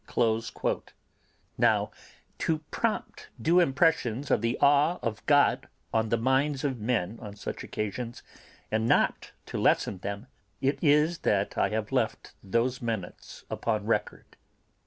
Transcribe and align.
Now 1.59 1.91
to 2.39 2.57
prompt 2.71 3.29
due 3.39 3.59
impressions 3.59 4.31
of 4.31 4.41
the 4.41 4.57
awe 4.59 4.97
of 5.03 5.23
God 5.27 5.67
on 5.93 6.09
the 6.09 6.17
minds 6.17 6.63
of 6.63 6.79
men 6.79 7.19
on 7.21 7.35
such 7.35 7.63
occasions, 7.63 8.23
and 8.71 8.87
not 8.87 9.31
to 9.45 9.59
lessen 9.59 9.99
them, 9.99 10.25
it 10.59 10.79
is 10.81 11.19
that 11.19 11.55
I 11.55 11.69
have 11.69 11.91
left 11.91 12.33
those 12.41 12.81
minutes 12.81 13.45
upon 13.51 13.85
record. 13.85 14.37